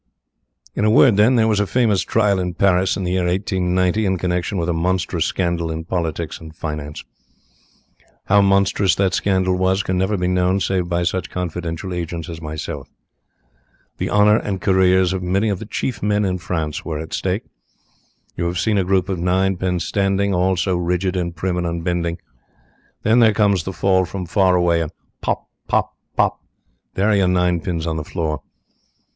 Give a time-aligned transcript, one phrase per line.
[0.73, 4.03] "In a word, then, there was a famous trial in Paris, in the year 1890,
[4.07, 7.03] in connection with a monstrous scandal in politics and finance.
[8.25, 12.41] How monstrous that scandal was can never be known save by such confidential agents as
[12.41, 12.89] myself.
[13.99, 17.43] The honour and careers of many of the chief men in France were at stake.
[18.35, 22.17] You have seen a group of ninepins standing, all so rigid, and prim, and unbending.
[23.03, 24.91] Then there comes the ball from far away and
[25.21, 26.41] pop, pop, pop
[26.95, 28.41] there are your ninepins on the floor.